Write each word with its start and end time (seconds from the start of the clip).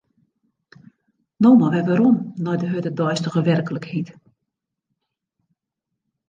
No 1.45 1.51
mar 1.59 1.71
wer 1.73 1.87
werom 1.89 2.15
nei 2.43 2.57
de 2.61 2.67
hurde 2.71 2.91
deistige 3.01 3.41
werklikheid. 3.51 4.07